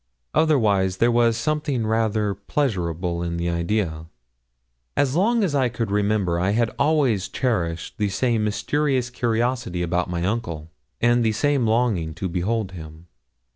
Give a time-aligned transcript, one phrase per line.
[0.33, 4.07] Otherwise, there was something rather pleasurable in the idea.
[4.97, 10.09] As long as I could remember, I had always cherished the same mysterious curiosity about
[10.09, 13.09] my uncle, and the same longing to behold him.